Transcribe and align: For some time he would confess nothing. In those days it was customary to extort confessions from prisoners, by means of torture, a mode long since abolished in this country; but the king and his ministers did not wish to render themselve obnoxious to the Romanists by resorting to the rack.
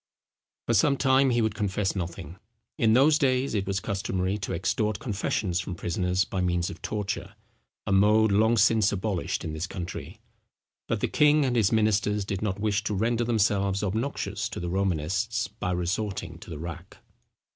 For 0.65 0.73
some 0.73 0.97
time 0.97 1.29
he 1.29 1.43
would 1.43 1.53
confess 1.53 1.95
nothing. 1.95 2.39
In 2.75 2.93
those 2.93 3.19
days 3.19 3.53
it 3.53 3.67
was 3.67 3.79
customary 3.79 4.35
to 4.39 4.51
extort 4.51 4.97
confessions 4.97 5.59
from 5.59 5.75
prisoners, 5.75 6.25
by 6.25 6.41
means 6.41 6.71
of 6.71 6.81
torture, 6.81 7.35
a 7.85 7.91
mode 7.91 8.31
long 8.31 8.57
since 8.57 8.91
abolished 8.91 9.43
in 9.45 9.53
this 9.53 9.67
country; 9.67 10.19
but 10.87 11.01
the 11.01 11.07
king 11.07 11.45
and 11.45 11.55
his 11.55 11.71
ministers 11.71 12.25
did 12.25 12.41
not 12.41 12.59
wish 12.59 12.83
to 12.85 12.95
render 12.95 13.23
themselve 13.23 13.83
obnoxious 13.83 14.49
to 14.49 14.59
the 14.59 14.69
Romanists 14.71 15.47
by 15.47 15.69
resorting 15.71 16.39
to 16.39 16.49
the 16.49 16.57
rack. 16.57 16.97